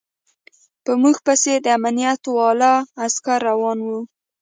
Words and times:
په 0.83 0.91
موږ 1.01 1.15
پسې 1.25 1.53
د 1.59 1.67
امنيت 1.77 2.21
والاو 2.35 2.85
عسکر 3.05 3.39
روان 3.49 3.77
و. 3.87 3.89